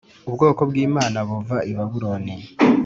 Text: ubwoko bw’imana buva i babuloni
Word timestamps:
ubwoko 0.29 0.61
bw’imana 0.69 1.17
buva 1.29 1.57
i 1.71 1.73
babuloni 1.77 2.35